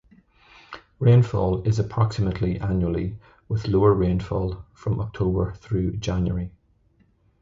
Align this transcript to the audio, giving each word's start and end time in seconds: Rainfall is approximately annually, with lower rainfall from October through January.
Rainfall 0.97 1.61
is 1.61 1.77
approximately 1.77 2.59
annually, 2.59 3.19
with 3.47 3.67
lower 3.67 3.93
rainfall 3.93 4.65
from 4.73 4.99
October 4.99 5.51
through 5.53 5.95
January. 5.97 6.51